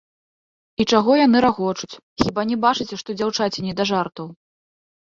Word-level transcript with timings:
І 0.81 0.87
чаго 0.91 1.11
яны 1.25 1.37
рагочуць, 1.47 1.91
хіба 2.23 2.41
не 2.55 2.59
бачыце, 2.67 2.93
што 3.05 3.09
дзяўчаці 3.23 3.59
не 3.71 3.81
да 3.83 3.93
жартаў. 3.95 4.27